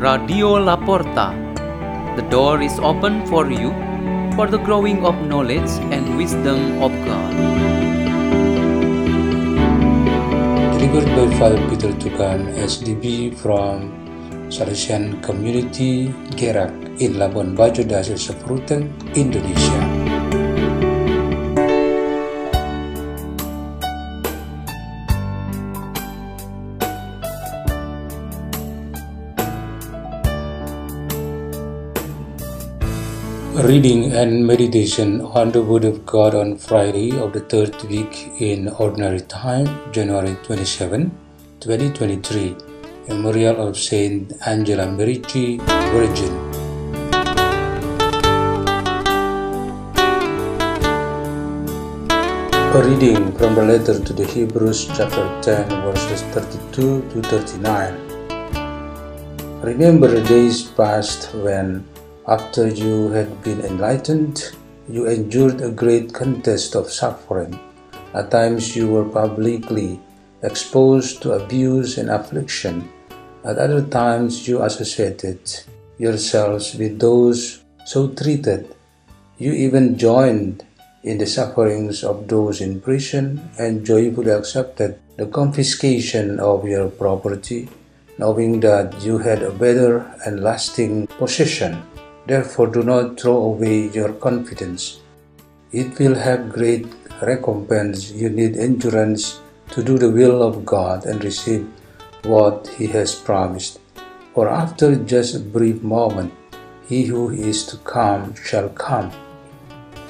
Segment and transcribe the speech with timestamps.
[0.00, 1.36] Radio Laporta.
[2.16, 3.68] The door is open for you
[4.32, 7.32] for the growing of knowledge and wisdom of God.
[10.80, 13.92] Delivered by Father Peter Tukan, SDB from
[14.48, 20.09] Salesian Community Gerak in Labuan Bajo, of Ruteng, Indonesia.
[33.52, 38.68] Reading and meditation on the Word of God on Friday of the third week in
[38.68, 41.10] Ordinary Time, January 27,
[41.58, 42.56] 2023.
[43.08, 45.58] Memorial of Saint Angela Merici,
[45.90, 46.32] Virgin.
[52.72, 58.10] A reading from the letter to the Hebrews, chapter 10, verses 32 to 39.
[59.62, 61.84] Remember the days past when,
[62.28, 64.52] after you had been enlightened,
[64.88, 67.58] you endured a great contest of suffering.
[68.12, 70.00] At times you were publicly
[70.42, 72.90] exposed to abuse and affliction.
[73.44, 75.40] At other times you associated
[75.98, 78.74] yourselves with those so treated.
[79.38, 80.64] You even joined
[81.02, 87.68] in the sufferings of those in prison and joyfully accepted the confiscation of your property,
[88.18, 91.80] knowing that you had a better and lasting possession.
[92.30, 95.00] Therefore, do not throw away your confidence.
[95.72, 96.86] It will have great
[97.20, 98.12] recompense.
[98.12, 99.40] You need endurance
[99.72, 101.66] to do the will of God and receive
[102.22, 103.80] what He has promised.
[104.32, 106.32] For after just a brief moment,
[106.86, 109.10] He who is to come shall come.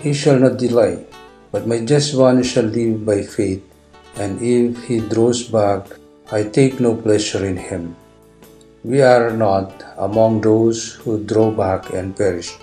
[0.03, 1.07] He shall not delay,
[1.53, 3.65] but my just one shall live by faith,
[4.17, 5.89] and if he draws back,
[6.31, 7.97] I take no pleasure in him.
[8.83, 12.57] We are not among those who draw back and perish,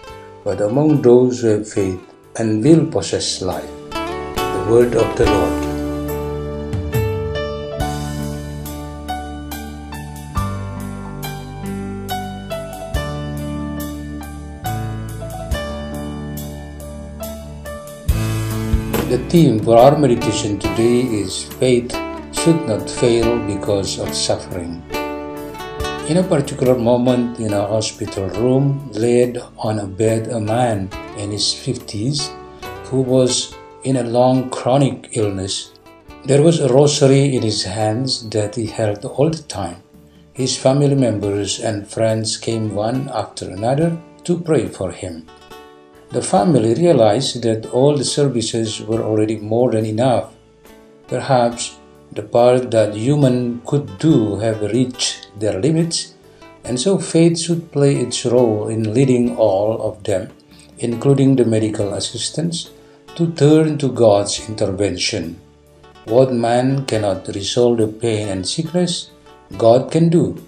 [0.44, 2.02] but among those who have faith
[2.40, 3.70] and will possess life.
[3.92, 5.64] The word of the Lord.
[19.12, 21.94] The theme for our meditation today is faith
[22.34, 24.82] should not fail because of suffering.
[26.08, 31.32] In a particular moment in a hospital room, laid on a bed a man in
[31.32, 32.32] his 50s
[32.86, 33.54] who was
[33.84, 35.74] in a long chronic illness.
[36.24, 39.84] There was a rosary in his hands that he held all the time.
[40.32, 45.28] His family members and friends came one after another to pray for him.
[46.12, 50.34] The family realized that all the services were already more than enough.
[51.10, 51.76] Perhaps
[52.12, 56.14] the part that human could do have reached their limits,
[56.64, 60.30] and so faith should play its role in leading all of them,
[60.80, 62.72] including the medical assistants,
[63.16, 65.40] to turn to God's intervention.
[66.06, 69.12] What man cannot resolve the pain and sickness,
[69.58, 70.42] God can do.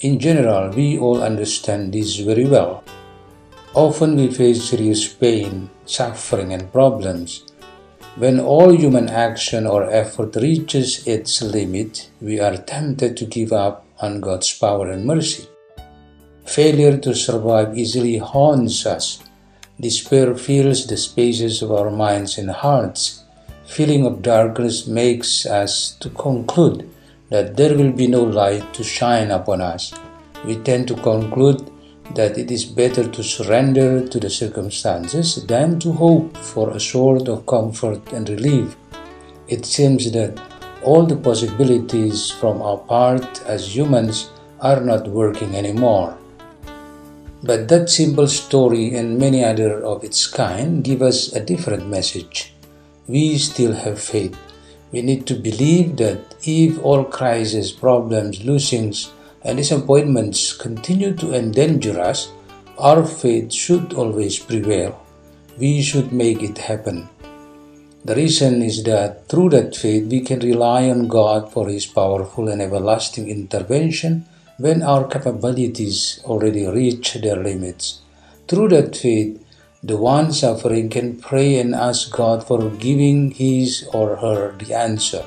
[0.00, 2.82] In general, we all understand this very well.
[3.74, 7.44] Often we face serious pain, suffering, and problems.
[8.16, 13.84] When all human action or effort reaches its limit, we are tempted to give up
[14.00, 15.48] on God's power and mercy.
[16.44, 19.18] Failure to survive easily haunts us.
[19.80, 23.24] Despair fills the spaces of our minds and hearts.
[23.66, 26.88] Feeling of darkness makes us to conclude
[27.30, 29.92] that there will be no light to shine upon us.
[30.44, 31.68] We tend to conclude
[32.12, 37.28] that it is better to surrender to the circumstances than to hope for a sort
[37.28, 38.76] of comfort and relief.
[39.48, 40.40] It seems that
[40.82, 46.16] all the possibilities from our part as humans are not working anymore.
[47.42, 52.54] But that simple story and many other of its kind give us a different message.
[53.06, 54.36] We still have faith.
[54.92, 59.10] We need to believe that if all crises, problems, losings,
[59.44, 62.32] and disappointments continue to endanger us,
[62.78, 65.00] our faith should always prevail.
[65.58, 67.08] We should make it happen.
[68.04, 72.48] The reason is that through that faith we can rely on God for His powerful
[72.48, 74.26] and everlasting intervention
[74.58, 78.00] when our capabilities already reach their limits.
[78.46, 79.40] Through that faith,
[79.82, 85.24] the one suffering can pray and ask God for giving his or her the answer.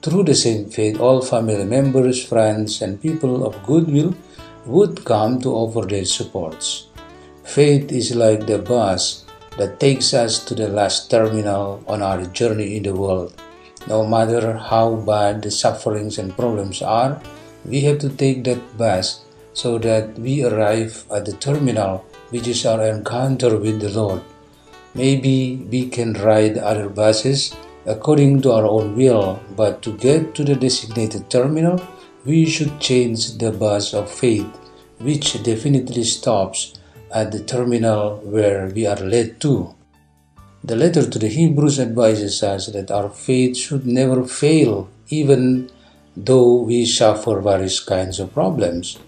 [0.00, 4.14] Through the same faith, all family members, friends, and people of goodwill
[4.64, 6.86] would come to offer their supports.
[7.42, 9.24] Faith is like the bus
[9.56, 13.34] that takes us to the last terminal on our journey in the world.
[13.88, 17.20] No matter how bad the sufferings and problems are,
[17.64, 22.64] we have to take that bus so that we arrive at the terminal, which is
[22.64, 24.22] our encounter with the Lord.
[24.94, 27.52] Maybe we can ride other buses
[27.88, 31.80] according to our own will, but to get to the designated terminal,
[32.24, 34.46] we should change the bus of faith,
[34.98, 36.74] which definitely stops
[37.10, 39.74] at the terminal where we are led to.
[40.62, 45.70] The letter to the Hebrews advises us that our faith should never fail, even
[46.16, 48.98] though we suffer various kinds of problems.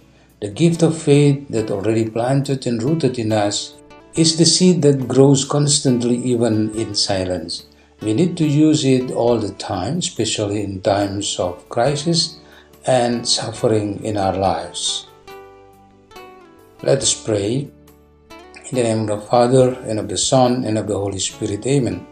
[0.40, 3.74] The gift of faith that already planted and rooted in us
[4.14, 7.66] is the seed that grows constantly even in silence.
[8.02, 12.38] We need to use it all the time, especially in times of crisis
[12.86, 15.06] and suffering in our lives.
[16.82, 17.68] Let us pray.
[18.70, 21.66] In the name of the Father, and of the Son, and of the Holy Spirit.
[21.66, 22.06] Amen.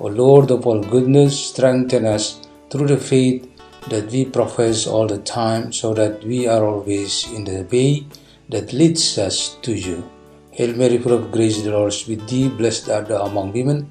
[0.00, 3.48] O Lord of all goodness, strengthen us through the faith
[3.90, 8.06] that we profess all the time, so that we are always in the way
[8.48, 10.02] that leads us to you.
[10.50, 12.48] Hail Mary, full of grace, the Lord is with thee.
[12.48, 13.90] Blessed art thou among women,